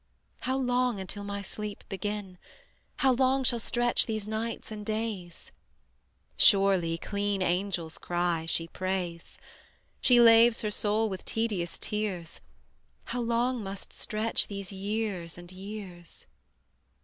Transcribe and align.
How 0.39 0.57
long 0.57 0.99
until 0.99 1.23
my 1.23 1.43
sleep 1.43 1.83
begin, 1.87 2.39
How 2.95 3.11
long 3.11 3.43
shall 3.43 3.59
stretch 3.59 4.07
these 4.07 4.25
nights 4.25 4.71
and 4.71 4.83
days? 4.83 5.51
Surely, 6.37 6.97
clean 6.97 7.43
Angels 7.43 7.99
cry, 7.99 8.47
she 8.47 8.67
prays; 8.67 9.37
She 10.01 10.19
laves 10.19 10.63
her 10.63 10.71
soul 10.71 11.07
with 11.07 11.23
tedious 11.23 11.77
tears: 11.77 12.41
How 13.03 13.19
long 13.21 13.61
must 13.63 13.93
stretch 13.93 14.47
these 14.47 14.71
years 14.71 15.37
and 15.37 15.51
years? 15.51 16.25